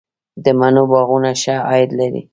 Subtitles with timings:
[0.43, 2.21] د مڼو باغونه ښه عاید لري؟